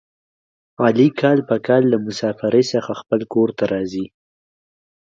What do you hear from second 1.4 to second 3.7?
په کال له مسافرۍ څخه خپل کورته